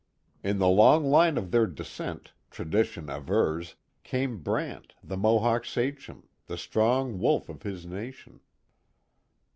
In 0.43 0.57
the 0.57 0.67
long 0.67 1.05
line 1.05 1.37
of 1.37 1.51
their 1.51 1.67
descent, 1.67 2.33
tradition 2.49 3.07
avers, 3.07 3.75
came 4.03 4.39
Brant, 4.41 4.95
the 5.03 5.15
Mohawk 5.15 5.63
sachem, 5.63 6.27
the 6.47 6.57
strong 6.57 7.19
Wolf 7.19 7.49
of 7.49 7.61
his 7.61 7.85
nation. 7.85 8.39